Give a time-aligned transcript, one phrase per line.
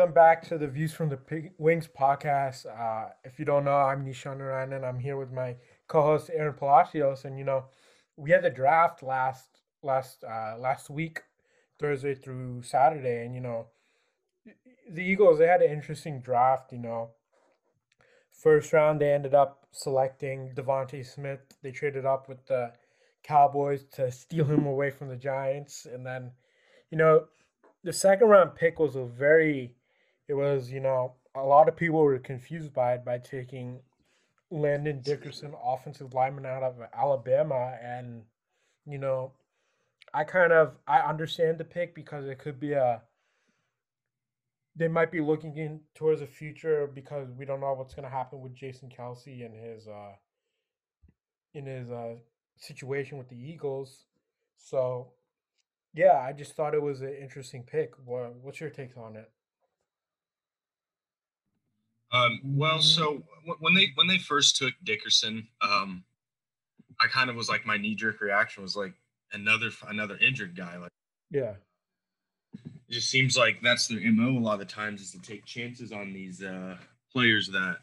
[0.00, 2.64] welcome back to the Views from the Pig Wings podcast.
[2.64, 5.56] Uh, if you don't know, I'm Nishan Naran, and I'm here with my
[5.88, 7.26] co-host Aaron Palacios.
[7.26, 7.66] And you know,
[8.16, 11.20] we had the draft last last uh, last week,
[11.78, 13.66] Thursday through Saturday, and you know,
[14.90, 16.72] the Eagles they had an interesting draft.
[16.72, 17.10] You know,
[18.30, 21.40] first round they ended up selecting DeVonta Smith.
[21.62, 22.72] They traded up with the
[23.22, 26.30] Cowboys to steal him away from the Giants, and then,
[26.90, 27.26] you know
[27.82, 29.74] the second round pick was a very
[30.30, 33.80] it was you know a lot of people were confused by it by taking
[34.50, 38.22] Landon Dickerson, offensive lineman out of Alabama, and
[38.86, 39.32] you know,
[40.14, 43.02] I kind of I understand the pick because it could be a
[44.76, 48.16] they might be looking in towards the future because we don't know what's going to
[48.16, 50.12] happen with Jason Kelce and his uh
[51.54, 52.14] in his uh
[52.56, 54.04] situation with the Eagles.
[54.56, 55.08] So
[55.92, 57.94] yeah, I just thought it was an interesting pick.
[58.04, 59.28] What, what's your takes on it?
[62.12, 63.22] Um, well, so
[63.60, 66.04] when they when they first took Dickerson, um,
[67.00, 68.94] I kind of was like my knee jerk reaction was like
[69.32, 70.76] another another injured guy.
[70.76, 70.90] Like,
[71.30, 71.54] yeah,
[72.54, 75.44] it just seems like that's their mo a lot of the times is to take
[75.44, 76.76] chances on these uh,
[77.12, 77.78] players that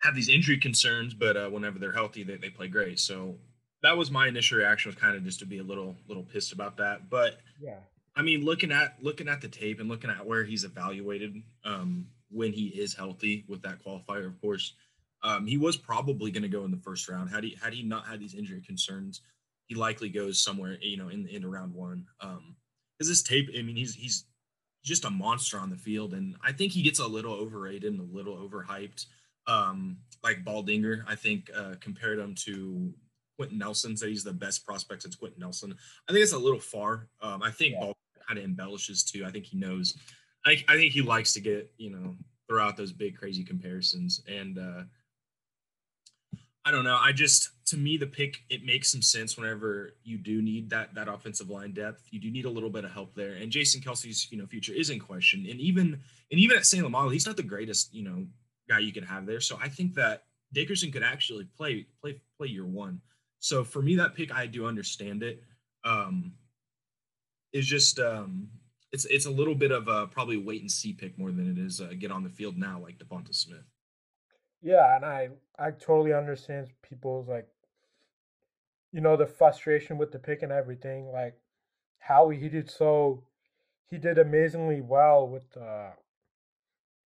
[0.00, 2.98] have these injury concerns, but uh, whenever they're healthy, they, they play great.
[2.98, 3.34] So
[3.82, 6.52] that was my initial reaction was kind of just to be a little little pissed
[6.52, 7.10] about that.
[7.10, 7.80] But yeah,
[8.14, 12.06] I mean, looking at looking at the tape and looking at where he's evaluated um,
[12.36, 14.74] when he is healthy with that qualifier, of course,
[15.22, 17.30] um, he was probably going to go in the first round.
[17.30, 19.22] Had he had he not had these injury concerns,
[19.66, 22.06] he likely goes somewhere you know in in round one.
[22.20, 22.56] Um,
[22.98, 24.24] because this tape, I mean, he's he's
[24.84, 28.00] just a monster on the field, and I think he gets a little overrated and
[28.00, 29.06] a little overhyped.
[29.46, 32.92] Um, like Baldinger, I think uh, compared him to
[33.36, 35.74] Quenton Nelson said he's the best prospect since Quenton Nelson.
[36.08, 37.08] I think it's a little far.
[37.20, 37.80] Um, I think yeah.
[37.80, 37.96] Ball
[38.26, 39.24] kind of embellishes too.
[39.24, 39.98] I think he knows.
[40.44, 42.14] I, I think he likes to get you know
[42.48, 44.58] throw out those big crazy comparisons and.
[44.58, 44.82] uh
[46.66, 46.98] I don't know.
[47.00, 50.96] I just to me the pick it makes some sense whenever you do need that
[50.96, 52.02] that offensive line depth.
[52.10, 53.34] You do need a little bit of help there.
[53.34, 55.46] And Jason Kelce's you know future is in question.
[55.48, 56.00] And even
[56.32, 58.26] and even at Seumalo, he's not the greatest you know
[58.68, 59.38] guy you can have there.
[59.38, 63.00] So I think that Dickerson could actually play play play year one.
[63.38, 65.44] So for me, that pick, I do understand it.
[65.84, 66.32] Um,
[67.52, 68.48] it's just um,
[68.96, 71.58] it's it's a little bit of a probably wait and see pick more than it
[71.58, 73.66] is uh, get on the field now like Devonta Smith.
[74.62, 77.46] Yeah, and I I totally understand people's like,
[78.92, 81.12] you know, the frustration with the pick and everything.
[81.12, 81.38] Like,
[81.98, 83.24] how he did so,
[83.90, 85.92] he did amazingly well with the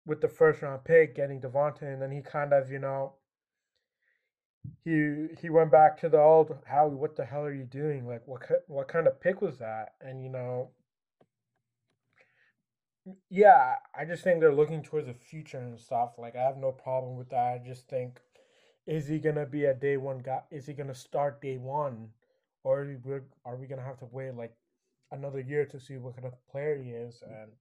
[0.06, 3.14] with the first round pick, getting Devonta, and then he kind of you know
[4.84, 6.94] he he went back to the old Howie.
[6.94, 8.06] What the hell are you doing?
[8.08, 9.96] Like, what what kind of pick was that?
[10.02, 10.70] And you know,
[13.30, 16.14] yeah, I just think they're looking towards the future and stuff.
[16.18, 17.62] Like, I have no problem with that.
[17.62, 18.20] I just think,
[18.86, 20.42] is he gonna be a day one guy?
[20.52, 22.10] Is he gonna start day one,
[22.64, 24.56] or are we, are we gonna have to wait like
[25.12, 27.24] another year to see what kind of player he is?
[27.26, 27.52] And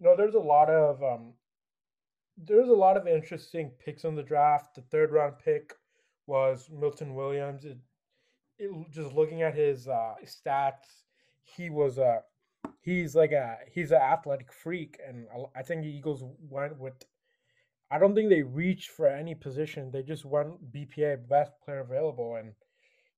[0.00, 1.34] you know, there's a lot of um,
[2.36, 4.74] there's a lot of interesting picks in the draft.
[4.74, 5.74] The third round pick
[6.26, 7.64] was Milton Williams.
[7.64, 7.78] It,
[8.58, 11.04] it, just looking at his uh, stats,
[11.42, 12.22] he was a
[12.80, 16.94] he's like a he's an athletic freak, and I think the Eagles went with.
[17.90, 19.90] I don't think they reached for any position.
[19.90, 22.52] They just went BPA, best player available, and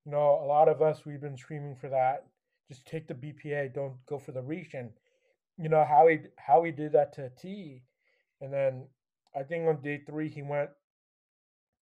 [0.04, 2.26] you know a lot of us we've been screaming for that.
[2.68, 4.90] Just take the BPA, don't go for the reach, and
[5.58, 7.82] you know how he how he did that to T,
[8.40, 8.86] and then
[9.36, 10.70] I think on day three he went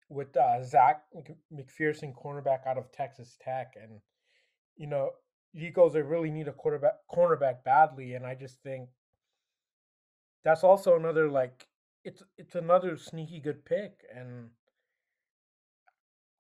[0.09, 1.03] with uh, Zech
[1.53, 4.01] McPhearson, cornerback out of Texas Tech, and
[4.77, 5.11] you know,
[5.55, 8.89] Eagles they really need a quarterback cornerback badly, and I just think
[10.45, 11.67] that's also another like
[12.05, 14.51] it's it's another sneaky good pick, and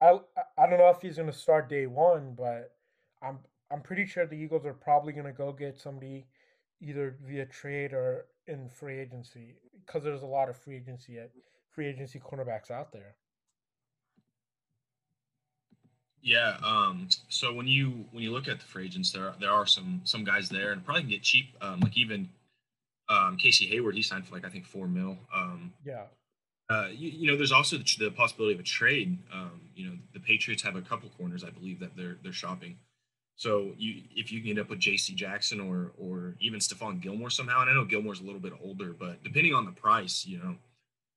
[0.01, 0.19] I
[0.59, 2.75] I don't know if he's gonna start day one, but
[3.23, 3.39] I'm
[3.71, 6.27] I'm pretty sure the Eagles are probably gonna go get somebody
[6.81, 9.57] either via trade or in free agency
[9.87, 11.31] because there's a lot of free agency at
[11.71, 13.15] free agency cornerbacks out there.
[16.23, 16.57] Yeah.
[16.63, 19.67] Um, so when you when you look at the free agents, there are, there are
[19.67, 21.55] some some guys there, and probably can get cheap.
[21.61, 22.29] Um, like even
[23.09, 25.19] um, Casey Hayward, he signed for like I think four mil.
[25.35, 26.05] Um, yeah.
[26.71, 29.19] Uh, you, you, know, there's also the, the possibility of a trade.
[29.31, 32.79] Um, you know, the Patriots have a couple corners, I believe, that they're they're shopping.
[33.37, 35.15] So you if you can end up with J.C.
[35.15, 38.93] Jackson or or even Stephon Gilmore somehow, and I know Gilmore's a little bit older,
[38.93, 40.57] but depending on the price, you know,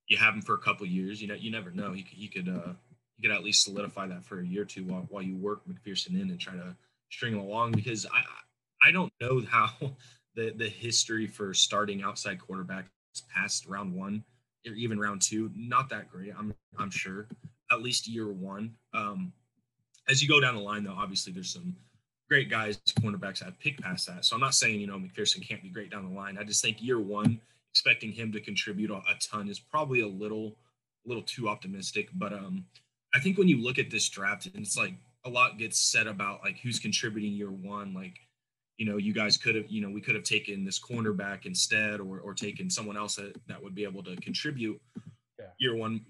[0.07, 1.21] you have him for a couple years.
[1.21, 1.93] You know, you never know.
[1.93, 2.73] He could, he could uh,
[3.17, 5.61] you could at least solidify that for a year or two while, while you work
[5.67, 6.75] McPhearson in and try to
[7.09, 8.23] string him along because I
[8.87, 9.69] I don't know how
[10.35, 12.85] the the history for starting outside quarterbacks
[13.33, 14.23] past round one
[14.67, 16.33] or even round two, not that great.
[16.37, 17.27] I'm I'm sure.
[17.71, 18.75] At least year one.
[18.93, 19.33] Um,
[20.07, 21.75] as you go down the line, though, obviously there's some
[22.29, 24.25] great guys, cornerbacks I've picked past that.
[24.25, 26.37] So I'm not saying you know McPhearson can't be great down the line.
[26.37, 27.39] I just think year one,
[27.71, 30.55] expecting him to contribute a, a ton is probably a little
[31.05, 32.09] a little too optimistic.
[32.13, 32.65] But um,
[33.15, 36.05] I think when you look at this draft, and it's like a lot gets said
[36.05, 38.19] about like who's contributing year one, like
[38.77, 41.99] you know, you guys could have, you know, we could have taken this cornerback instead
[41.99, 44.81] or, or taken someone else that, that would be able to contribute
[45.39, 45.45] yeah.
[45.59, 46.01] year one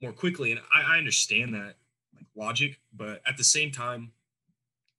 [0.00, 0.52] more quickly.
[0.52, 1.74] And I, I understand that
[2.14, 4.12] like logic, but at the same time,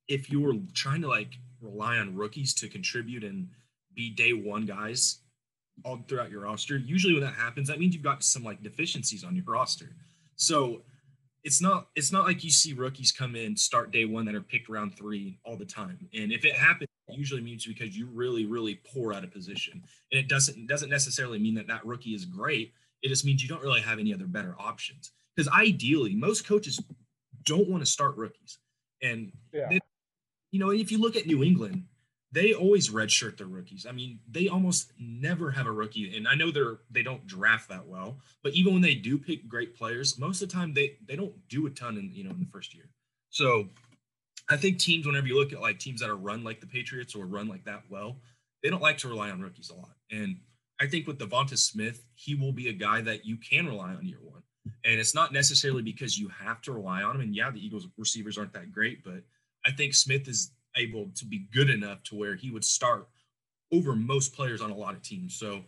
[0.08, 3.48] if you were trying to like rely on rookies to contribute and
[3.94, 5.20] be day one guys
[5.84, 9.24] all throughout your roster, usually when that happens, that means you've got some like deficiencies
[9.24, 9.96] on your roster.
[10.36, 10.82] So
[11.44, 14.42] it's not it's not like you see rookies come in start day one that are
[14.42, 15.98] picked round three all the time.
[16.14, 19.82] And if it happens it usually means because you really really poor out of position.
[20.12, 22.72] And it doesn't it doesn't necessarily mean that that rookie is great.
[23.02, 25.12] It just means you don't really have any other better options.
[25.34, 26.80] Because ideally most coaches
[27.44, 28.58] don't want to start rookies.
[29.02, 29.68] And yeah.
[29.68, 29.80] they,
[30.52, 31.84] you know if you look at new england
[32.32, 33.86] they always redshirt their rookies.
[33.86, 37.68] I mean, they almost never have a rookie, and I know they're they don't draft
[37.68, 40.96] that well, but even when they do pick great players, most of the time they
[41.06, 42.88] they don't do a ton in you know in the first year.
[43.30, 43.68] So
[44.48, 47.14] I think teams, whenever you look at like teams that are run like the Patriots
[47.14, 48.16] or run like that well,
[48.62, 49.96] they don't like to rely on rookies a lot.
[50.10, 50.38] And
[50.80, 54.06] I think with Devonta Smith, he will be a guy that you can rely on
[54.06, 54.42] year one.
[54.84, 57.22] And it's not necessarily because you have to rely on him.
[57.22, 59.22] And yeah, the Eagles receivers aren't that great, but
[59.64, 63.08] I think Smith is able to be good enough to where he would start
[63.72, 65.36] over most players on a lot of teams.
[65.36, 65.62] So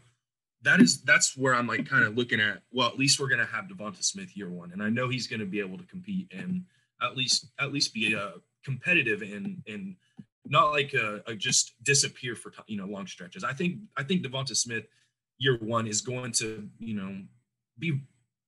[0.62, 2.62] that is that's where I'm like kind of looking at.
[2.72, 5.46] Well, at least we're gonna have Devonta Smith year one, and I know he's gonna
[5.46, 6.64] be able to compete and
[7.02, 9.96] at least at least be uh, competitive and and
[10.46, 13.44] not like a, a just disappear for you know long stretches.
[13.44, 14.86] I think I think Devonta Smith
[15.38, 17.22] year one is going to you know
[17.78, 18.00] be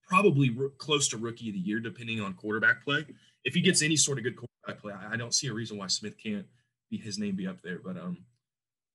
[0.06, 3.04] probably close to rookie of the year depending on quarterback play.
[3.44, 4.36] If he gets any sort of good
[4.66, 4.92] I play.
[4.92, 6.46] I don't see a reason why Smith can't
[6.90, 7.78] be his name be up there.
[7.84, 8.18] But um,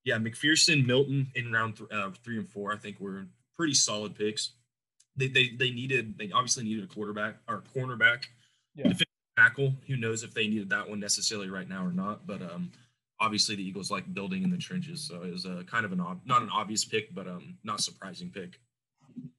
[0.04, 3.26] yeah, McPhearson, Milton in round th- uh, three and four, I think were
[3.56, 4.52] pretty solid picks.
[5.16, 8.24] They they they needed they obviously needed a quarterback or a cornerback,
[8.74, 8.92] yeah.
[9.36, 9.74] tackle.
[9.86, 12.26] Who knows if they needed that one necessarily right now or not?
[12.26, 12.72] But um,
[13.20, 16.00] obviously the Eagles like building in the trenches, so it was a kind of an
[16.00, 18.58] ob- not an obvious pick, but um, not surprising pick.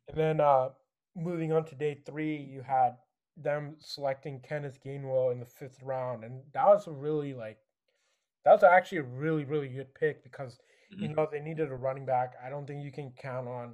[0.07, 0.69] And then uh,
[1.15, 2.97] moving on to day three, you had
[3.37, 7.57] them selecting Kenneth Gainwell in the fifth round, and that was a really like
[8.45, 10.59] that was actually a really really good pick because
[10.93, 11.03] mm-hmm.
[11.03, 12.33] you know they needed a running back.
[12.43, 13.73] I don't think you can count on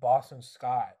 [0.00, 0.96] Boston Scott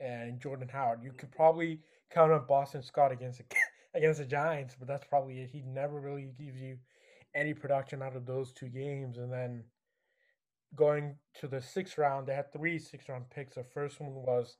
[0.00, 1.02] and Jordan Howard.
[1.02, 1.80] You could probably
[2.10, 3.44] count on Boston Scott against the,
[3.94, 5.50] against the Giants, but that's probably it.
[5.50, 6.78] He never really gives you
[7.34, 9.64] any production out of those two games, and then
[10.74, 13.54] going to the sixth round, they had three six round picks.
[13.54, 14.56] The first one was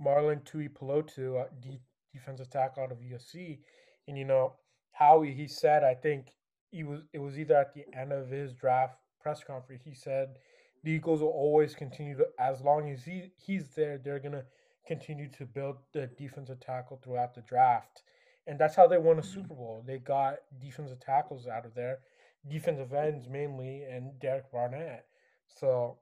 [0.00, 1.80] Marlon Tuipulotu, uh, de-
[2.12, 3.58] defensive tackle out of USC,
[4.08, 4.54] and you know
[4.92, 6.26] how he said, I think
[6.70, 9.82] he was it was either at the end of his draft press conference.
[9.84, 10.36] He said
[10.84, 14.44] the Eagles will always continue to, as long as he he's there, they're gonna
[14.86, 18.02] continue to build the defensive tackle throughout the draft,
[18.46, 19.82] and that's how they won a Super Bowl.
[19.86, 22.00] They got defensive tackles out of there,
[22.48, 25.06] defensive ends mainly, and Derek Barnett.
[25.46, 25.98] So,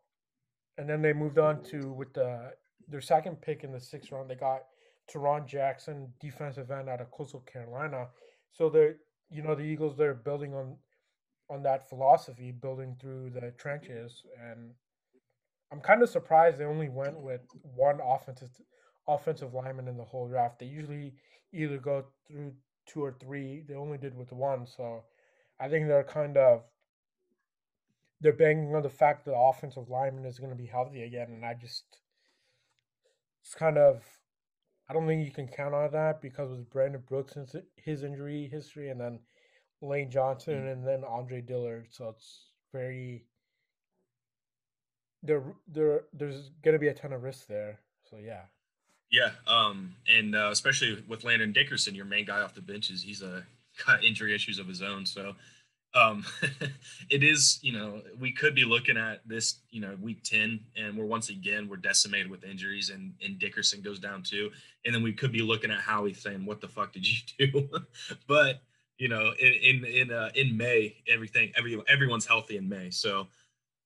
[0.78, 2.52] and then they moved on to with the
[2.88, 4.62] their second pick in the sixth round, they got
[5.12, 8.08] Tarron Jackson, defensive end out of Coastal Carolina.
[8.52, 8.96] So they're
[9.30, 10.76] you know the Eagles they're building on
[11.48, 14.70] on that philosophy, building through the trenches, and
[15.72, 18.50] I'm kind of surprised they only went with one offensive
[19.08, 20.58] offensive lineman in the whole draft.
[20.58, 21.14] They usually
[21.52, 22.52] either go through
[22.86, 23.64] two or three.
[23.66, 25.04] They only did with one, so
[25.58, 26.62] I think they're kind of
[28.20, 31.28] they're banking on the fact that the offensive lineman is going to be healthy again,
[31.30, 31.84] and I just
[33.42, 34.02] it's kind of
[34.88, 38.48] I don't think you can count on that because with Brandon Brooks and his injury
[38.50, 39.20] history, and then
[39.80, 40.68] Lane Johnson, mm-hmm.
[40.68, 41.86] and then Andre Dillard.
[41.90, 43.24] So it's very
[45.22, 45.44] there.
[45.68, 47.78] There, there's going to be a ton of risk there.
[48.10, 48.42] So yeah.
[49.12, 53.22] Yeah, um, and uh, especially with Landon Dickerson, your main guy off the benches, he's
[53.22, 53.40] a uh,
[53.86, 55.06] got injury issues of his own.
[55.06, 55.34] So
[55.94, 56.24] um,
[57.10, 60.96] it is, you know, we could be looking at this, you know, week 10, and
[60.96, 64.50] we're once again, we're decimated with injuries, and, and Dickerson goes down too.
[64.84, 67.18] And then we could be looking at Howie saying, What the fuck did you
[67.52, 67.68] do?
[68.26, 68.62] but,
[68.98, 72.90] you know, in, in, in, uh, in May, everything, every, everyone's healthy in May.
[72.90, 73.26] So,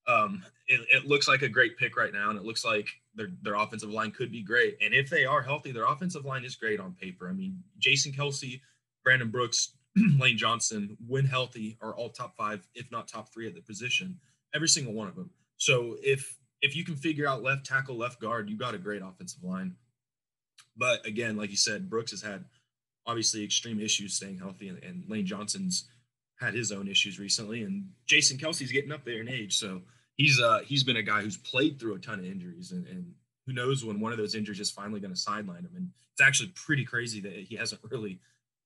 [0.06, 3.28] um, it, it looks like a great pick right now, and it looks like their,
[3.42, 4.76] their offensive line could be great.
[4.82, 7.28] And if they are healthy, their offensive line is great on paper.
[7.28, 8.60] I mean, Jason Kelce,
[9.02, 9.76] Brandon Brooks,
[10.18, 14.18] Lane Johnson, when healthy, are all top five, if not top three at the position.
[14.54, 15.30] Every single one of them.
[15.56, 19.02] So if if you can figure out left tackle, left guard, you got a great
[19.02, 19.74] offensive line.
[20.76, 22.44] But again, like you said, Brooks has had
[23.06, 25.88] obviously extreme issues staying healthy, and, and Lane Johnson's
[26.40, 29.82] had his own issues recently, and Jason Kelce's getting up there in age, so
[30.16, 33.12] he's uh he's been a guy who's played through a ton of injuries, and, and
[33.46, 35.72] who knows when one of those injuries is finally going to sideline him.
[35.76, 38.20] And it's actually pretty crazy that he hasn't really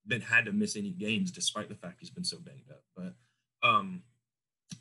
[0.08, 2.82] been had to miss any games despite the fact he's been so banged up.
[2.96, 4.02] But um,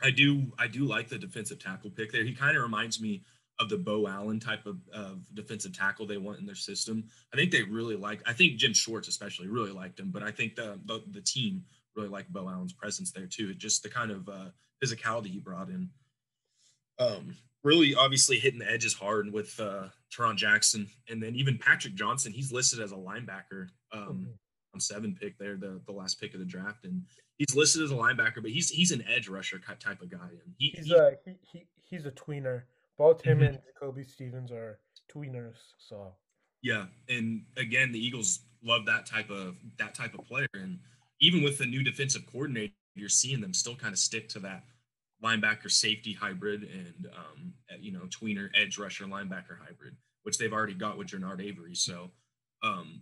[0.02, 2.24] I do I do like the defensive tackle pick there.
[2.24, 3.24] He kind of reminds me
[3.60, 7.06] of the Beau Allen type of, of defensive tackle they want in their system.
[7.34, 8.22] I think they really like.
[8.26, 11.64] I think Jim Schwartz especially really liked him, but I think the the, the team
[11.96, 13.54] really liked Beau Allen's presence there too.
[13.56, 14.50] Just the kind of uh,
[14.84, 15.90] physicality he brought in.
[17.00, 21.96] Um, really, obviously hitting the edges hard with uh, Tarron Jackson, and then even Patrick
[21.96, 22.32] Johnson.
[22.32, 23.70] He's listed as a linebacker.
[23.92, 24.38] Um, on
[24.80, 27.02] seven pick there, the, the last pick of the draft, and
[27.38, 30.54] he's listed as a linebacker, but he's he's an edge rusher type of guy, and
[30.58, 32.64] he, he's he, a he, he, he's a tweener.
[32.98, 33.48] Both him mm-hmm.
[33.48, 34.80] and Kobe Stevens are
[35.14, 36.14] tweeners, so
[36.62, 36.86] yeah.
[37.10, 40.80] And again, the Eagles love that type of that type of player, and
[41.22, 44.64] even with the new defensive coordinator, you're seeing them still kind of stick to that
[45.24, 50.74] linebacker safety hybrid and um, you know tweener edge rusher linebacker hybrid, which they've already
[50.74, 51.76] got with Genard Avery.
[51.76, 52.12] So
[52.64, 53.02] um,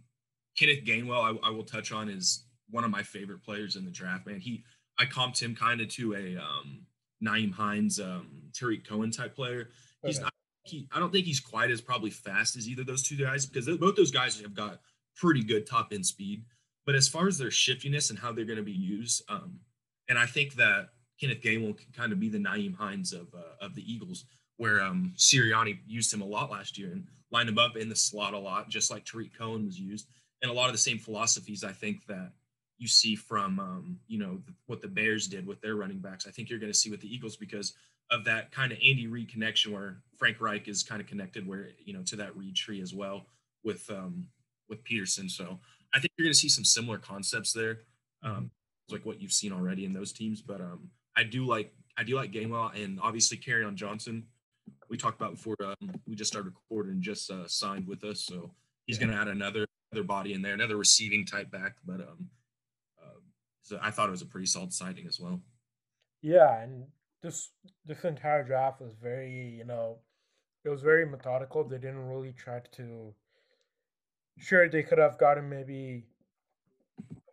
[0.58, 3.92] Kenneth Gainwell, I, I, will touch on, is one of my favorite players in the
[3.92, 4.26] draft.
[4.26, 4.64] Man, he
[4.98, 6.82] I comped him kind of to a um,
[7.24, 9.70] Nyheim Hines, um, Tarik Cohen type player.
[10.04, 10.24] He's okay.
[10.24, 10.34] not,
[10.64, 13.46] he, I don't think he's quite as probably fast as either of those two guys
[13.46, 14.80] because both those guys have got
[15.16, 16.44] pretty good top end speed.
[16.86, 19.60] But as far as their shiftiness and how they're going to be used, um,
[20.08, 23.66] and I think that Kenneth Gainwell can kind of be the Nyheim Hines of uh,
[23.66, 24.26] of the Eagles,
[24.58, 27.96] where um, Sirianni used him a lot last year and lined him up in the
[27.96, 30.08] slot a lot, just like Tarik Cohen was used
[30.46, 32.32] and a lot of the same philosophies I think that
[32.78, 36.28] you see from um, you know what the Bears did with their running backs.
[36.28, 37.74] I think you're going to see with the Eagles because
[38.12, 41.70] of that kind of Andy Reid connection where Frank Reich is kind of connected where
[41.84, 43.26] you know to that Reid tree as well
[43.64, 44.28] with um,
[44.70, 45.32] with Pederson.
[45.32, 45.60] So
[45.96, 47.80] I think you're going to see some similar concepts there,
[48.22, 48.52] um,
[48.92, 50.44] like what you've seen already in those teams.
[50.44, 54.28] But um, I do like I do like Gainwell and obviously Carry Kerryon Johnson.
[54.90, 58.52] We talked about before um, we just started recording, just uh, signed with us, so
[58.86, 59.08] he's yeah.
[59.08, 59.68] going to add another other
[60.04, 61.76] body in there, another receiving type back.
[61.86, 62.30] But um,
[63.02, 63.20] uh,
[63.62, 65.42] so I thought it was a pretty solid sighting as well.
[66.22, 66.86] Yeah, and
[67.22, 67.52] this
[67.86, 69.98] this entire draft was very, you know,
[70.64, 71.64] it was very methodical.
[71.64, 73.14] They didn't really try to.
[74.38, 76.04] Sure, they could have gotten maybe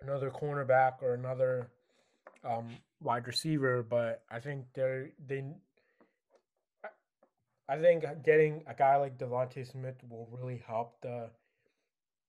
[0.03, 1.69] another cornerback or another
[2.45, 2.69] um,
[3.01, 5.45] wide receiver, but I think they're they.
[7.69, 11.31] I think getting a guy like DeVonta Smith will really help the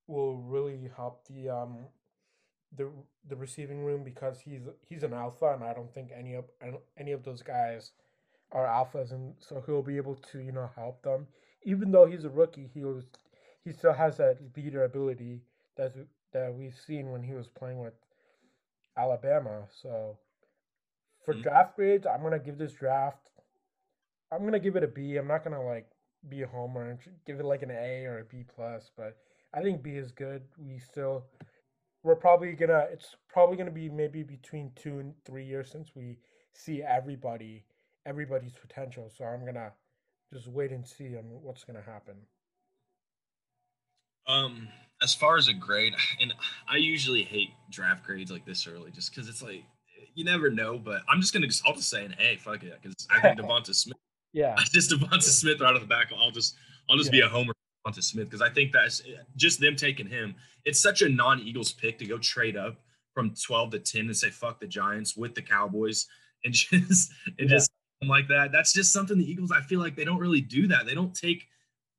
[0.07, 1.87] will really help the um
[2.77, 2.89] the
[3.29, 6.45] the receiving room because he's he's an alpha and I don't think any of
[6.97, 7.91] any of those guys
[8.51, 11.27] are alphas and so he'll be able to you know help them.
[11.63, 13.03] Even though he's a rookie he was
[13.63, 15.41] he still has that leader ability
[15.77, 15.93] that
[16.33, 17.93] that we've seen when he was playing with
[18.97, 19.63] Alabama.
[19.81, 20.17] So
[21.25, 21.43] for mm-hmm.
[21.43, 23.29] draft grades I'm gonna give this draft
[24.31, 25.17] I'm gonna give it a B.
[25.17, 25.87] I'm not gonna like
[26.27, 29.17] be a homer and give it like an A or a B plus but
[29.53, 30.41] I think B is good.
[30.57, 31.25] We still
[32.03, 36.17] we're probably gonna it's probably gonna be maybe between two and three years since we
[36.53, 37.63] see everybody
[38.05, 39.11] everybody's potential.
[39.15, 39.71] So I'm gonna
[40.33, 42.15] just wait and see on what's gonna happen.
[44.25, 44.69] Um,
[45.01, 46.33] as far as a grade, and
[46.67, 49.63] I usually hate draft grades like this early, just because it's like
[50.15, 50.77] you never know.
[50.77, 53.39] But I'm just gonna just I'll just say an A, fuck it, because I think
[53.39, 53.97] Devonta Smith.
[54.33, 56.11] yeah, just Devonta Smith right off the back.
[56.17, 56.55] I'll just
[56.89, 57.21] I'll just yeah.
[57.21, 57.52] be a homer
[57.85, 60.35] Devonta Smith because I think that's eh, just them taking him.
[60.65, 62.77] It's such a non-Eagles pick to go trade up
[63.13, 66.07] from 12 to 10 and say fuck the Giants with the Cowboys
[66.45, 67.55] and just and yeah.
[67.55, 67.71] just
[68.07, 68.51] like that.
[68.51, 69.51] That's just something the Eagles.
[69.51, 70.85] I feel like they don't really do that.
[70.85, 71.47] They don't take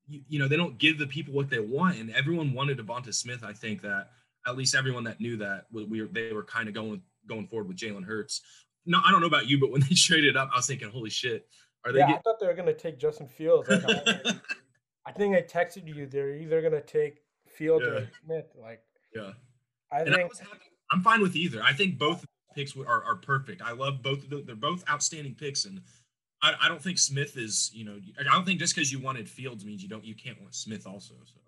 [0.06, 1.98] you, you know they don't give the people what they want.
[1.98, 3.42] And everyone wanted Devonta Smith.
[3.42, 4.10] I think that
[4.46, 7.68] at least everyone that knew that we were they were kind of going going forward
[7.68, 8.42] with Jalen Hurts.
[8.86, 11.10] No, I don't know about you, but when they traded up, I was thinking, holy
[11.10, 11.46] shit,
[11.84, 12.00] are they?
[12.00, 13.68] Yeah, I thought they were going to take Justin Fields.
[13.68, 13.82] Like,
[15.06, 16.06] I think I texted you.
[16.06, 17.92] They're either gonna take Fields yeah.
[17.92, 18.46] or Smith.
[18.60, 18.82] Like,
[19.14, 19.32] yeah,
[19.92, 20.32] I and think
[20.90, 21.62] I am fine with either.
[21.62, 23.62] I think both picks are, are perfect.
[23.62, 24.24] I love both.
[24.24, 24.42] Of them.
[24.46, 25.80] They're both outstanding picks, and
[26.42, 27.70] I, I don't think Smith is.
[27.74, 30.04] You know, I don't think just because you wanted Fields means you don't.
[30.04, 31.14] You can't want Smith also.
[31.24, 31.40] So.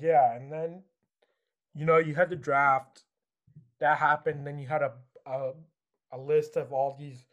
[0.00, 0.82] Yeah, and then,
[1.74, 3.04] you know, you had the draft
[3.80, 4.46] that happened.
[4.46, 4.92] Then you had a
[5.26, 5.52] a,
[6.12, 7.24] a list of all these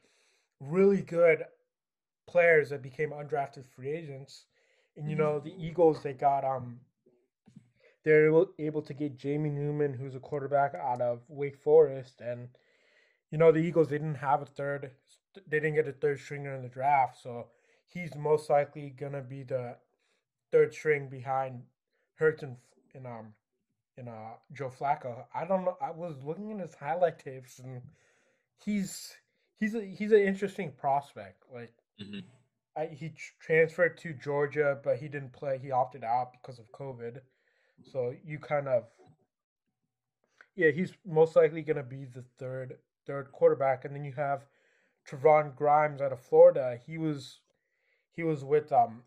[0.60, 1.44] really good
[2.28, 4.46] players that became undrafted free agents
[4.98, 5.24] and you mm-hmm.
[5.24, 6.80] know, the Eagles they got um
[8.04, 8.28] they're
[8.60, 12.50] able to get Jamie Newman, who's a quarterback out of Wake Forest, and
[13.32, 14.92] you know the Eagles didn't have a third,
[15.48, 17.48] they didn't get a third stringer in the draft, so
[17.88, 19.76] he's most likely gonna be the
[20.52, 21.64] third string behind
[22.16, 22.58] Hurts and
[22.94, 23.34] in um
[23.98, 25.26] in uh Joe Flacco.
[25.34, 25.78] I don't know.
[25.82, 27.82] I was looking at his highlight tapes and
[28.64, 29.14] he's
[29.60, 31.44] he's a he's an interesting prospect.
[31.54, 32.24] Like Mhm.
[32.75, 35.60] I, he transferred to Georgia, but he didn't play.
[35.62, 37.20] He opted out because of COVID.
[37.92, 38.86] So you kind of,
[40.56, 44.46] yeah, he's most likely going to be the third third quarterback, and then you have
[45.08, 46.80] Trevon Grimes out of Florida.
[46.86, 47.39] He was
[48.12, 49.03] he was with um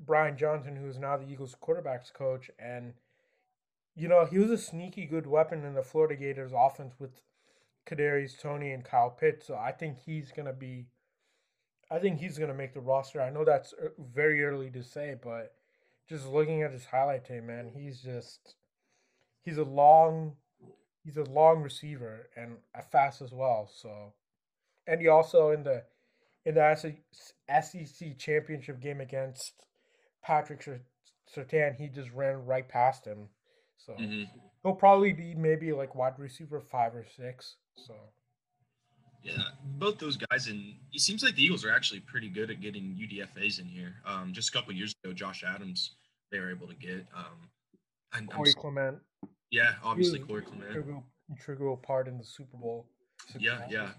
[0.00, 2.94] Brian Johnson, who is now the Eagles quarterbacks coach, and
[3.94, 7.20] you know he was a sneaky good weapon in the Florida Gators offense with
[7.86, 9.46] Kadarius Toney and Kyle Pitts.
[9.46, 10.86] So I think he's going to be
[11.94, 13.22] I think he's going to make the roster.
[13.22, 15.54] I know that's uh, very early to say, but
[16.08, 18.56] just looking at his highlight tape, man, he's just
[19.42, 20.32] he's a long
[21.04, 23.70] he's a long receiver and a fast as well.
[23.72, 24.12] So,
[24.88, 25.84] and he also in the
[26.44, 26.74] in the
[27.62, 29.52] SEC championship game against
[30.20, 30.66] Patrick
[31.32, 33.28] Surtain, he just ran right past him.
[33.76, 34.28] So Mhm.
[34.64, 37.56] he'll probably be maybe like wide receiver five or six.
[37.76, 37.94] So
[39.24, 39.42] Yeah,
[39.78, 42.94] both those guys, and it seems like the Eagles are actually pretty good at getting
[42.94, 43.94] UDFA's in here.
[44.04, 45.96] Um, just a couple years ago, Josh Adams
[46.30, 47.06] they were able to get.
[47.16, 47.48] Um,
[48.12, 48.98] and I'm Corey Clement,
[49.50, 51.04] yeah, obviously Corey Clement.
[51.30, 52.86] integral, part in the Super Bowl.
[53.38, 53.90] Yeah, yeah.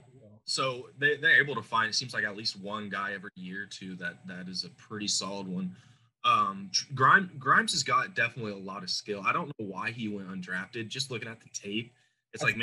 [0.45, 0.89] so.
[0.99, 1.89] They they're able to find.
[1.89, 4.69] It seems like at least one guy every year or two that that is a
[4.69, 5.75] pretty solid one.
[6.23, 9.23] Um, Grimes Grimes has got definitely a lot of skill.
[9.25, 10.87] I don't know why he went undrafted.
[10.89, 11.93] Just looking at the tape,
[12.33, 12.57] it's I like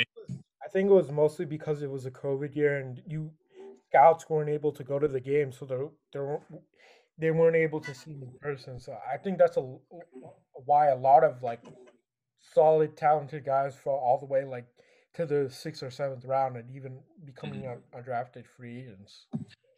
[0.73, 3.31] think it was mostly because it was a COVID year and you
[3.89, 5.77] scouts weren't able to go to the game, so they
[6.11, 6.43] they weren't
[7.17, 8.79] they weren't able to see in person.
[8.79, 9.61] So I think that's a
[10.65, 11.61] why a lot of like
[12.41, 14.65] solid, talented guys fall all the way like
[15.13, 17.71] to the sixth or seventh round and even becoming Mhm.
[17.73, 19.27] un- undrafted free agents.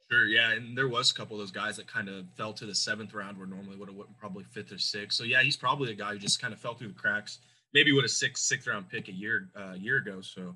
[0.09, 2.65] Sure, yeah, and there was a couple of those guys that kind of fell to
[2.65, 5.17] the seventh round, where normally would have went probably fifth or sixth.
[5.17, 7.39] So yeah, he's probably a guy who just kind of fell through the cracks.
[7.73, 10.21] Maybe would a sixth sixth round pick a year uh, year ago.
[10.21, 10.55] So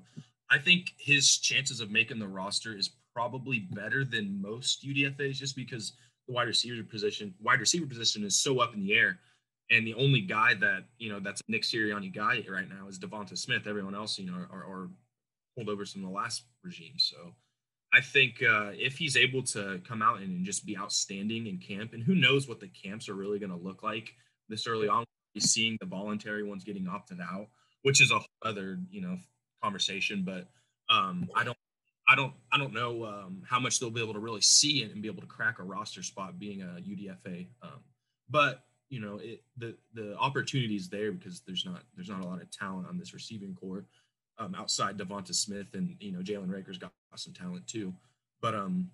[0.50, 5.54] I think his chances of making the roster is probably better than most UDFA's, just
[5.54, 5.92] because
[6.26, 9.18] the wide receiver position wide receiver position is so up in the air,
[9.70, 13.38] and the only guy that you know that's Nick Sirianni guy right now is Devonta
[13.38, 13.66] Smith.
[13.66, 14.90] Everyone else, you know, are, are
[15.58, 16.94] holdovers from the last regime.
[16.98, 17.34] So.
[17.92, 21.58] I think uh, if he's able to come out and, and just be outstanding in
[21.58, 24.14] camp, and who knows what the camps are really going to look like
[24.48, 25.04] this early on,
[25.36, 27.48] seeing the voluntary ones getting opted out,
[27.82, 29.18] which is a whole other you know
[29.62, 30.22] conversation.
[30.24, 30.46] But
[30.88, 31.56] um, I don't,
[32.08, 34.92] I don't, I don't know um, how much they'll be able to really see it
[34.92, 37.46] and be able to crack a roster spot being a UDFA.
[37.62, 37.80] Um,
[38.28, 42.26] but you know, it, the the opportunity is there because there's not there's not a
[42.26, 43.84] lot of talent on this receiving core
[44.38, 47.94] um, outside Devonta Smith and you know Jalen Reagor's got some talent too,
[48.40, 48.90] but um,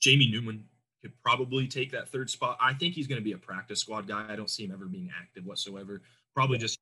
[0.00, 0.64] Jamie Newman
[1.00, 2.58] could probably take that third spot.
[2.60, 4.26] I think he's going to be a practice squad guy.
[4.28, 6.02] I don't see him ever being active whatsoever.
[6.34, 6.80] Probably just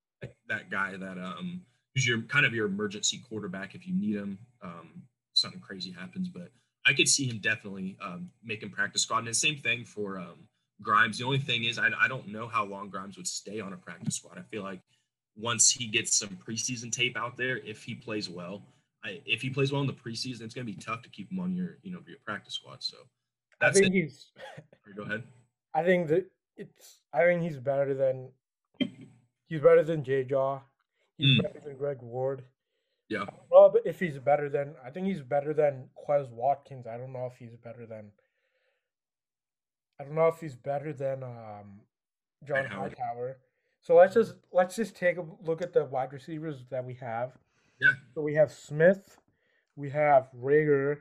[0.48, 1.60] that guy that um,
[1.96, 4.38] who's your kind of your emergency quarterback if you need him.
[4.62, 6.50] Um, something crazy happens, but
[6.86, 9.20] I could see him definitely um, making practice squad.
[9.20, 10.46] And the same thing for um,
[10.82, 11.18] Grimes.
[11.18, 13.78] The only thing is, I, I don't know how long Grimes would stay on a
[13.78, 14.36] practice squad.
[14.38, 14.80] I feel like
[15.36, 18.62] once he gets some preseason tape out there, if he plays well,
[19.02, 21.32] I, if he plays well in the preseason, it's going to be tough to keep
[21.32, 22.82] him on your you know your practice squad.
[22.82, 22.98] So
[23.60, 23.98] I that's think it.
[23.98, 24.32] he's
[24.94, 25.22] Go ahead.
[25.74, 26.26] I think that
[26.58, 28.28] it's I think he's better than
[29.48, 30.60] he's better than J Jaw.
[31.18, 31.42] He's Mm.
[31.42, 32.44] better than Greg Ward.
[33.08, 33.22] Yeah.
[33.22, 36.86] I don't know but if he's better than I think he's better than Quez Watkins.
[36.86, 38.12] I don't know if he's better than
[39.98, 41.80] I don't know if he's better than um
[42.44, 42.88] John Hightower.
[42.88, 43.36] Hightower.
[43.80, 47.32] So let's just let's just take a look at the wide receivers that we have.
[47.80, 47.92] Yeah.
[48.14, 49.18] So we have Smith,
[49.76, 50.98] we have Reagor,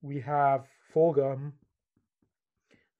[0.00, 1.52] we have Fulgham,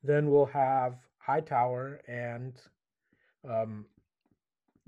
[0.02, 2.60] then we'll have Hightower and
[3.48, 3.86] um,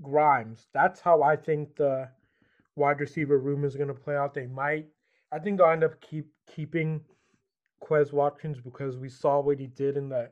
[0.01, 0.67] Grimes.
[0.73, 2.09] That's how I think the
[2.75, 4.33] wide receiver room is going to play out.
[4.33, 4.87] They might,
[5.31, 7.01] I think they'll end up keep keeping
[7.81, 10.29] Quez Watkins because we saw what he did in the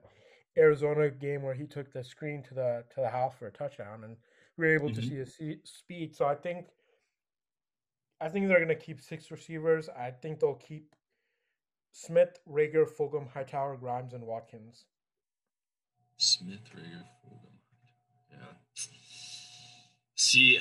[0.57, 4.03] Arizona game where he took the screen to the to the house for a touchdown,
[4.03, 4.17] and
[4.57, 5.07] we were able to Mhm.
[5.07, 6.15] see his speed.
[6.15, 6.67] So I think,
[8.21, 9.89] I think they're going to keep six receivers.
[9.89, 10.95] I think they'll keep
[11.91, 14.85] Smith, Reagor, Fulgham, Hightower, Grimes, and Watkins.
[16.17, 17.52] Smith, Reagor, Fulgham.
[20.33, 20.59] See,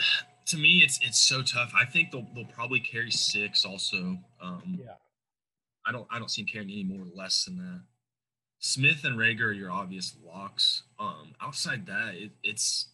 [0.48, 1.72] to me, it's it's so tough.
[1.74, 3.64] I think they'll they'll probably carry six.
[3.64, 4.96] Also, um, Yeah.
[5.86, 7.80] I don't I don't see him carrying any more or less than that.
[8.58, 10.82] Smith and Reagor are your obvious locks.
[10.98, 12.88] Um, outside that, it, it's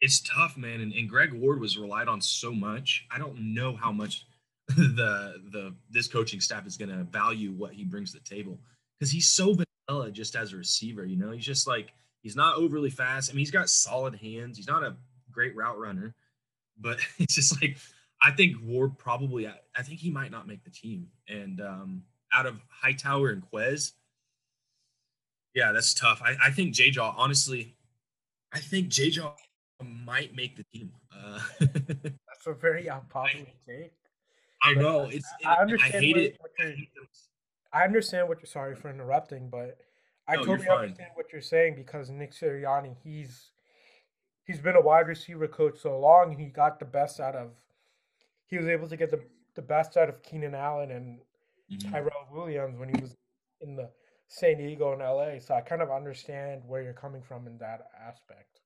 [0.00, 0.80] it's tough, man.
[0.80, 3.06] And, and Greg Ward was relied on so much.
[3.10, 4.24] I don't know how much
[4.68, 8.56] the the this coaching staff is going to value what he brings to the table
[9.00, 9.52] because he's so
[9.88, 11.04] vanilla just as a receiver.
[11.04, 13.30] You know, he's just like he's not overly fast.
[13.30, 14.56] I mean, he's got solid hands.
[14.56, 14.94] He's not a
[15.40, 16.14] great route runner,
[16.78, 17.78] but it's just like
[18.22, 19.46] I think Ward probably.
[19.46, 21.06] I, I think he might not make the team.
[21.28, 23.92] And um, out of Hightower and Quez,
[25.54, 26.20] yeah, that's tough.
[26.22, 27.14] I, I think J Jaw.
[27.16, 27.74] Honestly,
[28.52, 29.34] I think J Jaw
[29.82, 30.92] might make the team.
[31.10, 33.92] Uh, that's a very unpopular take.
[34.62, 35.26] I know it's.
[35.46, 35.94] I understand.
[35.94, 36.38] I hate what, it.
[36.40, 36.76] What
[37.72, 38.46] I understand what you're.
[38.46, 39.78] Sorry for interrupting, but
[40.28, 43.52] I no, totally understand what you're saying because Nick Sirianni, he's
[44.44, 47.50] he's been a wide receiver coach so long, and he got the best out of.
[48.46, 49.20] He was able to get the
[49.54, 51.18] the best out of Keenan Allen and
[51.70, 51.90] mm-hmm.
[51.90, 53.16] Tyrell Williams when he was
[53.60, 53.90] in the
[54.28, 55.38] San Diego and LA.
[55.40, 58.60] So I kind of understand where you're coming from in that aspect.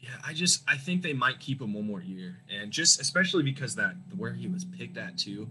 [0.00, 3.42] Yeah, I just I think they might keep him one more year, and just especially
[3.42, 5.48] because that where he was picked at too.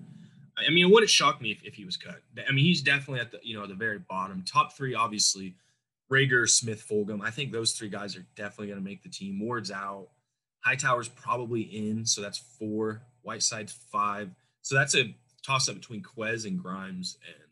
[0.58, 2.20] I mean, it wouldn't shock me if, if he was cut.
[2.48, 4.44] I mean, he's definitely at the you know the very bottom.
[4.44, 5.54] Top three, obviously,
[6.12, 7.22] Reagor, Smith, Fulgham.
[7.22, 9.40] I think those three guys are definitely going to make the team.
[9.40, 10.10] Ward's out.
[10.66, 13.04] Hightower's probably in, so that's four.
[13.22, 14.32] Whiteside's five.
[14.62, 17.50] So that's a toss up between Quez and Grimes, and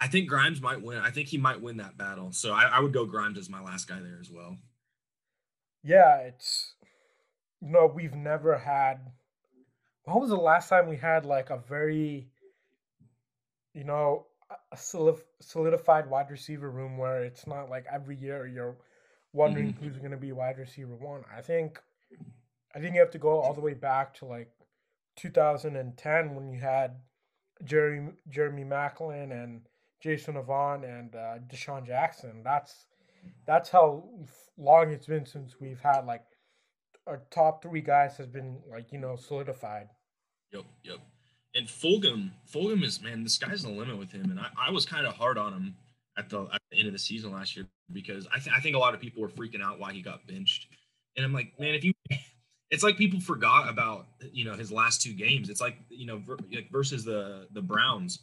[0.00, 0.98] I think Grimes might win.
[0.98, 2.32] I think he might win that battle.
[2.32, 4.56] So I, I would go Grimes as my last guy there as well
[5.82, 6.74] yeah, it's
[7.60, 9.00] know we've never had.
[10.04, 12.28] When was the last time we had like a very,
[13.74, 14.26] you know,
[14.76, 18.76] solidified wide receiver room where it's not like every year you're
[19.32, 19.84] wondering mm-hmm.
[19.84, 21.22] who's going to be wide receiver one.
[21.36, 21.80] I think,
[22.74, 24.50] I think you have to go all the way back to like
[25.16, 26.96] 2010 when you had
[27.64, 29.62] Jeremy Jeremy Maclin and
[30.00, 32.42] Jason Avant and uh, DeSean Jackson.
[32.42, 32.86] That's
[33.46, 34.08] that's how
[34.56, 36.24] long it's been since we've had like
[37.06, 39.88] our top three guys has been like you know solidified.
[40.52, 40.98] Yep, yep.
[41.54, 44.30] And Fulgham, Fulgham is man, the sky's the limit with him.
[44.30, 45.76] And I, I was kind of hard on him
[46.16, 48.76] at the at the end of the season last year because I, th- I think
[48.76, 50.68] a lot of people were freaking out why he got benched.
[51.16, 51.92] And I'm like, man, if you,
[52.70, 55.48] it's like people forgot about you know his last two games.
[55.48, 56.38] It's like you know ver-
[56.70, 58.20] versus the the Browns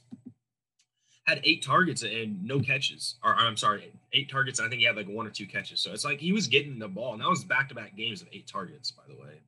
[1.25, 3.15] had eight targets and no catches.
[3.23, 4.59] Or I'm sorry, eight targets.
[4.59, 5.81] I think he had like one or two catches.
[5.81, 8.21] So it's like he was getting the ball, and that was back to back games
[8.21, 8.91] of eight targets.
[8.91, 9.41] By the way,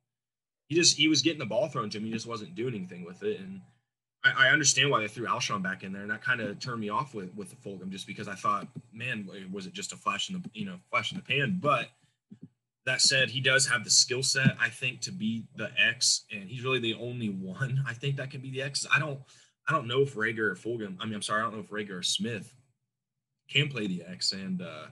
[0.70, 2.06] he just he was getting the ball thrown to him.
[2.06, 3.60] He just wasn't doing anything with it, and
[4.24, 6.80] I, I understand why they threw Alshon back in there, and that kind of turned
[6.80, 9.98] me off with with the Fulgham just because I thought, man, was it just a
[9.98, 11.58] flash in the you know flash in the pan?
[11.60, 11.90] But
[12.86, 16.48] that said, he does have the skill set, I think, to be the X, and
[16.48, 18.86] he's really the only one I think that can be the X.
[18.94, 19.20] I don't.
[19.68, 20.98] I don't know if Reagor or Fulgham.
[21.00, 22.56] I mean, I'm sorry, I don't know if Reagor or Smith
[23.50, 24.88] can play the X, and uh,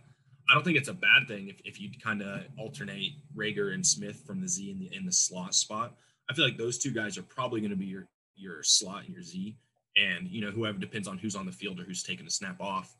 [0.49, 3.85] I don't think it's a bad thing if, if you kind of alternate Reagor and
[3.85, 5.95] Smith from the Z in the in the slot spot.
[6.29, 9.13] I feel like those two guys are probably going to be your your slot and
[9.13, 9.55] your Z,
[9.97, 12.61] and you know whoever depends on who's on the field or who's taking the snap
[12.61, 12.95] off.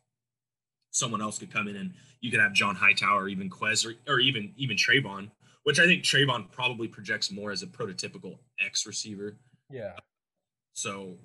[0.92, 3.94] Someone else could come in and you could have John Hightower, or even Quez, or,
[4.12, 5.30] or even even Trevon,
[5.64, 9.38] which I think Trevon probably projects more as a prototypical X receiver.
[9.70, 9.94] Yeah.
[10.74, 11.18] So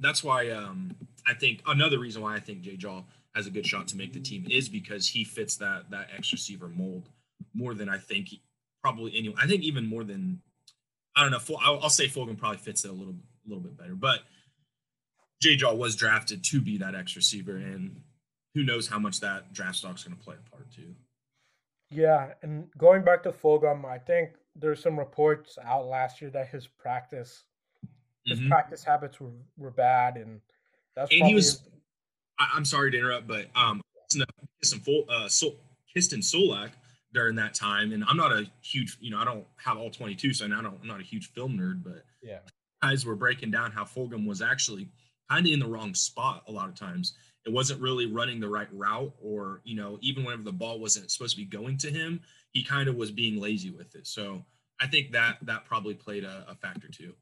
[0.00, 0.96] that's why um,
[1.26, 3.02] I think another reason why I think Jay Jaw
[3.34, 6.32] has a good shot to make the team is because he fits that that X
[6.32, 7.08] receiver mold
[7.54, 8.28] more than I think
[8.82, 9.38] probably anyone.
[9.40, 10.40] I think even more than
[11.16, 11.56] I don't know.
[11.62, 14.20] I'll, I'll say Fulgham probably fits it a little a little bit better, but
[15.40, 18.00] Jay Jaw was drafted to be that X receiver, and
[18.54, 20.94] who knows how much that draft stock's going to play a part too.
[21.90, 26.48] Yeah, and going back to Fulgham, I think there's some reports out last year that
[26.48, 27.44] his practice
[28.26, 28.48] his mm-hmm.
[28.48, 30.40] practice habits were, were bad, and
[30.94, 31.62] that's and he was.
[32.40, 35.56] I, am sorry to interrupt, but um, Kiston, full, uh, Sol,
[35.94, 36.70] Kiston Solak
[37.12, 40.32] during that time, and I'm not a huge, you know, I don't have all 22,
[40.32, 42.38] so I don't, I'm not a huge film nerd, but yeah,
[42.82, 44.88] guys were breaking down how Fulgham was actually
[45.30, 47.14] kind of in the wrong spot a lot of times.
[47.46, 51.10] It wasn't really running the right route, or you know, even whenever the ball wasn't
[51.10, 52.20] supposed to be going to him,
[52.52, 54.06] he kind of was being lazy with it.
[54.06, 54.44] So
[54.80, 57.14] I think that that probably played a, a factor too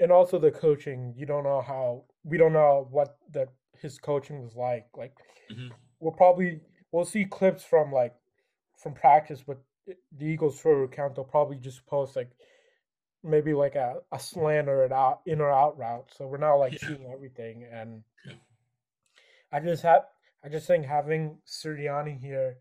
[0.00, 1.14] and also the coaching.
[1.16, 3.48] You don't know how we don't know what that
[3.80, 4.86] his coaching was like.
[4.96, 5.14] Like
[5.50, 5.68] mm-hmm.
[6.00, 6.60] we'll probably
[6.92, 8.14] we'll see clips from like
[8.76, 12.30] from practice, but the Eagles Twitter account they'll probably just post like
[13.24, 16.10] maybe like a, a slant or an out in or out route.
[16.16, 16.88] So we're not like yeah.
[16.88, 17.66] seeing everything.
[17.70, 18.34] And yeah.
[19.52, 20.02] I just have
[20.44, 22.58] I just think having Sirianni here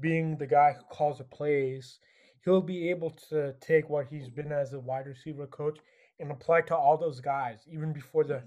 [0.00, 1.98] being the guy who calls the plays,
[2.44, 5.78] he'll be able to take what he's been as a wide receiver coach
[6.18, 8.42] and apply to all those guys even before the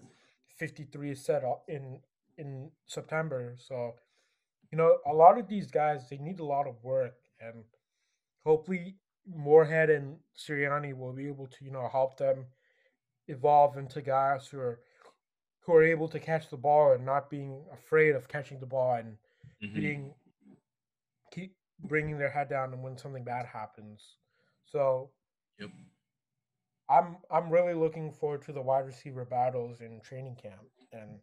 [0.58, 2.00] 53 is set up in
[2.38, 3.56] in September.
[3.58, 3.94] So,
[4.72, 7.64] you know, a lot of these guys they need a lot of work, and
[8.46, 8.96] hopefully
[9.28, 12.46] Moorehead and Sirianni will be able to, you know, help them
[13.28, 14.80] evolve into guys who are
[15.62, 18.96] who are able to catch the ball and not being afraid of catching the ball
[18.96, 19.18] and
[19.64, 19.76] mm-hmm.
[19.76, 20.14] being
[21.32, 24.18] keep bringing their head down and when something bad happens.
[24.66, 25.10] So,
[25.60, 25.70] yep.
[26.90, 31.20] I'm I'm really looking forward to the wide receiver battles in training camp and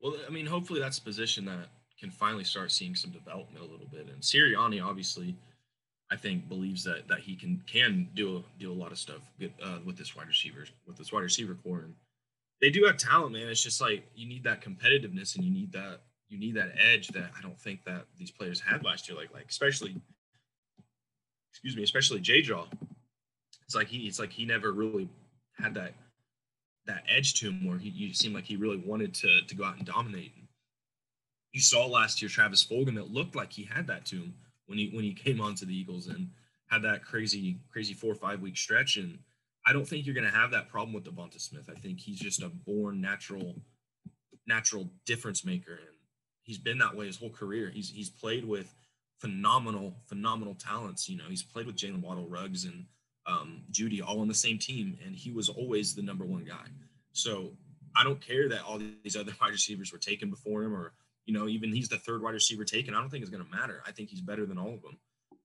[0.00, 3.70] well, I mean, hopefully that's a position that can finally start seeing some development a
[3.70, 4.06] little bit.
[4.12, 5.34] And Sirianni, obviously,
[6.10, 9.22] I think believes that that he can can do a, do a lot of stuff
[9.62, 11.80] uh, with this wide receivers with this wide receiver core.
[11.80, 11.94] And
[12.60, 13.48] they do have talent, man.
[13.48, 17.08] It's just like you need that competitiveness and you need that you need that edge
[17.08, 19.16] that I don't think that these players had last year.
[19.16, 19.96] Like like especially
[21.50, 22.66] excuse me, especially J Jaw.
[23.74, 25.08] It's like he it's like he never really
[25.58, 25.94] had that
[26.86, 29.64] that edge to him where he you seemed like he really wanted to to go
[29.64, 30.32] out and dominate.
[31.52, 34.34] You saw last year Travis Fulgham that looked like he had that to him
[34.66, 36.30] when he when he came onto the Eagles and
[36.70, 38.96] had that crazy crazy four or five week stretch.
[38.96, 39.18] And
[39.66, 41.68] I don't think you're going to have that problem with Devonta Smith.
[41.68, 43.56] I think he's just a born natural
[44.46, 45.96] natural difference maker, and
[46.44, 47.72] he's been that way his whole career.
[47.74, 48.72] He's he's played with
[49.18, 51.08] phenomenal phenomenal talents.
[51.08, 52.84] You know, he's played with Jaylen Waddle, Ruggs, and
[53.26, 56.66] um, Jeudy all on the same team, and he was always the number one guy.
[57.12, 57.52] So
[57.96, 60.92] I don't care that all these other wide receivers were taken before him or
[61.26, 62.94] you know, even he's the third wide receiver taken.
[62.94, 63.82] I don't think it's going to matter.
[63.86, 64.98] I think he's better than all of them.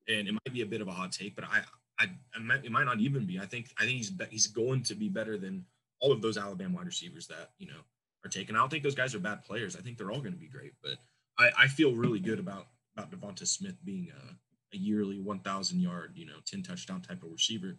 [0.07, 1.61] And it might be a bit of a hot take, but I,
[1.99, 3.39] I, I might, it might not even be.
[3.39, 5.65] I think, I think he's he's going to be better than
[5.99, 7.79] all of those Alabama wide receivers that you know
[8.25, 8.55] are taken.
[8.55, 9.75] I don't think those guys are bad players.
[9.75, 10.73] I think they're all going to be great.
[10.81, 10.95] But
[11.37, 14.33] I, I feel really good about about Devonta Smith being a,
[14.73, 17.77] a yearly 1,000 yard, you know, 10 touchdown type of receiver,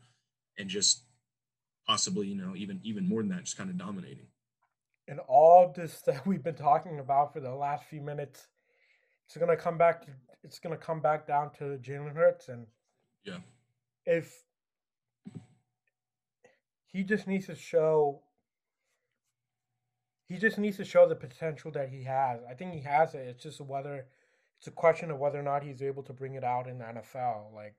[0.59, 1.05] and just
[1.87, 4.26] possibly, you know, even even more than that, just kind of dominating
[5.11, 8.46] and all this that we've been talking about for the last few minutes,
[9.26, 10.07] it's gonna come back.
[10.07, 12.66] To, it's gonna come back down to Jalen Hurts, and
[13.24, 13.38] yeah,
[14.07, 14.42] if
[16.87, 18.22] he just needs to show,
[20.26, 22.40] he just needs to show the potential that he has.
[22.48, 23.26] I think he has it.
[23.26, 24.07] It's just whether
[24.60, 26.84] it's a question of whether or not he's able to bring it out in the
[26.84, 27.54] NFL.
[27.54, 27.76] Like,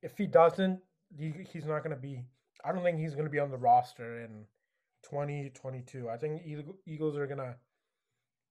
[0.00, 0.78] if he doesn't,
[1.18, 2.22] he, he's not gonna be.
[2.64, 4.44] I don't think he's gonna be on the roster in
[5.02, 6.08] 2022.
[6.08, 6.42] I think
[6.86, 7.56] Eagles are gonna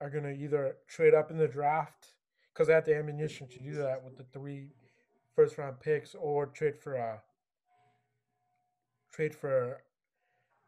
[0.02, 2.08] are gonna either trade up in the draft
[2.54, 4.68] because they have the ammunition to do that with the three
[5.34, 7.22] first round picks, or trade for a
[9.14, 9.82] trade for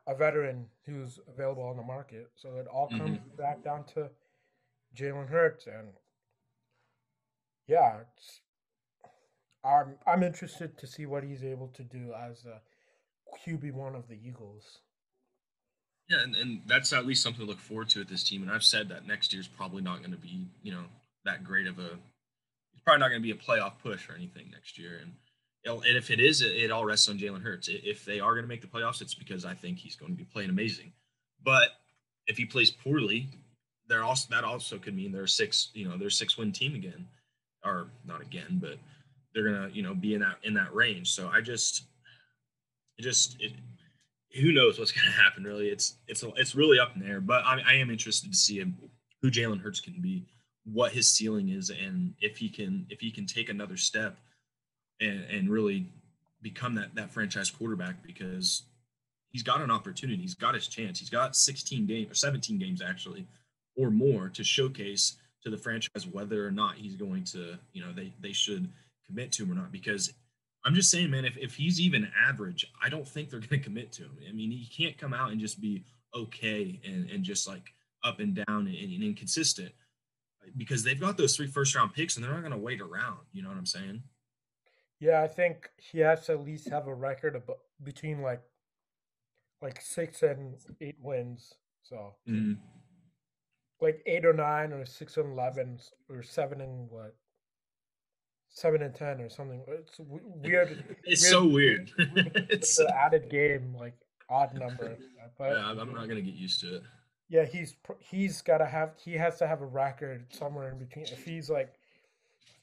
[0.07, 2.29] a veteran who's available on the market.
[2.35, 3.35] So it all comes mm-hmm.
[3.37, 4.09] back down to
[4.95, 5.89] Jalen Hurts, and
[7.67, 7.99] yeah,
[9.63, 12.61] I'm I'm interested to see what he's able to do as a
[13.47, 14.79] QB one of the Eagles.
[16.09, 18.41] Yeah, and, and that's at least something to look forward to at this team.
[18.41, 20.83] And I've said that next year's probably not going to be, you know,
[21.23, 21.97] that great of a.
[22.73, 24.99] It's probably not going to be a playoff push or anything next year.
[25.01, 25.13] And
[25.65, 27.69] and if it is, it, it all rests on Jalen Hurts.
[27.71, 30.17] If they are going to make the playoffs, it's because I think he's going to
[30.17, 30.91] be playing amazing.
[31.43, 31.69] But
[32.27, 33.29] if he plays poorly,
[33.87, 37.07] there also that also could mean they're six, you know, they're six win team again,
[37.65, 38.77] or not again, but
[39.33, 41.11] they're gonna, you know, be in that in that range.
[41.11, 41.83] So I just,
[42.97, 43.53] it just it,
[44.39, 45.43] who knows what's to happen?
[45.43, 47.21] Really, it's it's it's really up in there.
[47.21, 48.63] But I, I am interested to see
[49.21, 50.25] who Jalen Hurts can be,
[50.65, 54.17] what his ceiling is, and if he can if he can take another step,
[54.99, 55.87] and and really
[56.41, 58.63] become that that franchise quarterback because
[59.29, 60.21] he's got an opportunity.
[60.21, 60.99] He's got his chance.
[60.99, 63.27] He's got 16 games or 17 games actually,
[63.75, 67.91] or more to showcase to the franchise whether or not he's going to you know
[67.91, 68.69] they they should
[69.05, 70.13] commit to him or not because
[70.65, 73.59] I'm just saying, man, if, if he's even average, I don't think they're going to
[73.59, 74.17] commit to him.
[74.27, 75.83] I mean, he can't come out and just be
[76.15, 79.71] okay and, and just like up and down and, and inconsistent
[80.57, 83.19] because they've got those three first round picks and they're not going to wait around.
[83.33, 84.03] You know what I'm saying?
[84.99, 87.49] Yeah, I think he has to at least have a record of
[87.83, 88.41] between like
[89.61, 91.53] like six and eight wins.
[91.83, 92.53] So mm-hmm.
[93.83, 95.77] Like eight or nine or six and eleven
[96.09, 97.13] or seven and what
[98.49, 99.61] seven and ten or something.
[99.67, 100.83] It's weird.
[101.03, 101.91] It's weird, so weird.
[102.49, 103.93] it's an added game, like
[104.29, 104.97] odd number.
[105.37, 106.83] But yeah, I'm not gonna get used to it.
[107.29, 111.05] Yeah, he's he's gotta have he has to have a record somewhere in between.
[111.05, 111.73] If he's like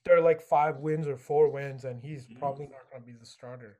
[0.04, 2.38] they're like five wins or four wins, and he's mm-hmm.
[2.38, 3.76] probably not gonna be the starter.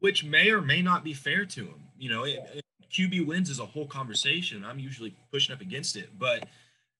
[0.00, 1.84] Which may or may not be fair to him.
[1.96, 4.64] You know, it, QB wins is a whole conversation.
[4.64, 6.48] I'm usually pushing up against it, but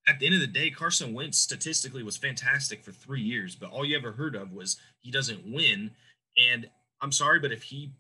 [0.07, 3.71] at the end of the day, Carson Wentz statistically was fantastic for three years, but
[3.71, 5.93] all you ever heard of was he doesn't win.
[6.37, 6.69] And
[7.01, 7.93] I'm sorry, but if he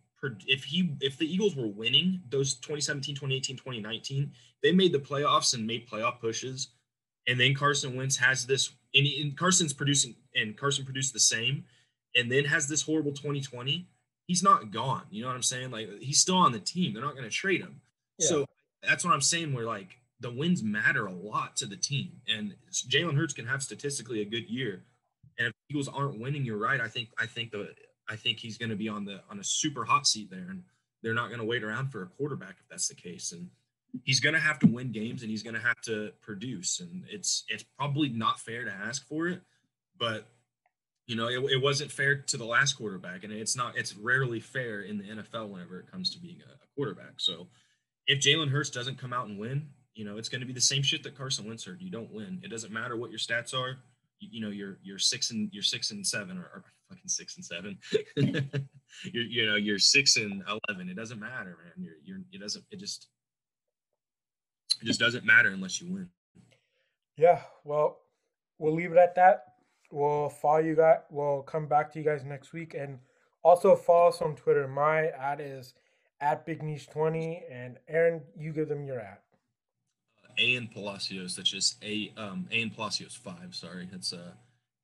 [0.47, 5.55] if he if the Eagles were winning those 2017, 2018, 2019, they made the playoffs
[5.55, 6.69] and made playoff pushes,
[7.29, 11.65] and then Carson Wentz has this and, and Carson's producing and Carson produced the same,
[12.17, 13.87] and then has this horrible 2020,
[14.27, 15.03] he's not gone.
[15.11, 15.71] You know what I'm saying?
[15.71, 16.95] Like he's still on the team.
[16.95, 17.81] They're not going to trade him.
[18.19, 18.29] Yeah.
[18.29, 18.47] So
[18.83, 19.53] that's what I'm saying.
[19.53, 23.63] Where like the wins matter a lot to the team, and Jalen Hurts can have
[23.63, 24.85] statistically a good year.
[25.39, 26.81] And if Eagles aren't winning, you're right.
[26.81, 27.75] I think I think the
[28.09, 30.63] I think he's going to be on the on a super hot seat there, and
[31.03, 33.33] they're not going to wait around for a quarterback if that's the case.
[33.33, 33.49] And
[34.05, 36.81] he's going to have to win games, and he's going to have to produce.
[36.81, 39.43] And it's it's probably not fair to ask for it,
[39.99, 40.29] but
[41.07, 43.77] you know, it, it wasn't fair to the last quarterback, and it's not.
[43.77, 47.15] It's rarely fair in the NFL whenever it comes to being a, a quarterback.
[47.17, 47.49] So,
[48.07, 50.61] if Jalen Hurts doesn't come out and win, you know, it's going to be the
[50.61, 51.81] same shit that Carson Wentz heard.
[51.81, 52.41] You don't win.
[52.43, 53.77] It doesn't matter what your stats are.
[54.21, 57.37] You, you know, you're you're six and you're six and seven, or, or fucking six
[57.37, 57.79] and seven.
[59.13, 60.89] you're you know you're six and eleven.
[60.89, 61.73] It doesn't matter, man.
[61.77, 63.09] You're you're it doesn't it just
[64.81, 66.09] it just doesn't matter unless you win.
[67.17, 67.43] Yeah.
[67.65, 67.99] Well,
[68.59, 69.45] we'll leave it at that.
[69.91, 71.01] We'll follow you guys.
[71.11, 72.99] We'll come back to you guys next week, and
[73.43, 74.67] also follow us on Twitter.
[74.67, 75.75] My ad is
[76.23, 79.19] at Big Niche Twenty, and Aaron, you give them your ad.
[80.39, 81.37] A and Palacios.
[81.37, 82.13] That's just A.
[82.17, 83.55] Um, A and Palacios five.
[83.55, 84.33] Sorry, it's uh,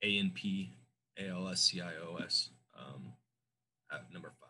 [0.03, 0.73] A and P
[1.19, 2.51] A L S C I O S.
[2.79, 3.13] Um,
[4.13, 4.49] number five.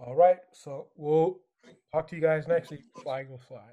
[0.00, 0.38] All right.
[0.52, 1.38] So we'll
[1.92, 2.82] talk to you guys next week.
[3.02, 3.68] Fly go fly.